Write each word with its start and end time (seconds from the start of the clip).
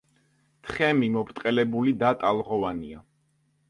თხემი 0.69 1.11
მობრტყელებული 1.17 1.97
და 2.03 2.13
ტალღოვანია. 2.25 3.09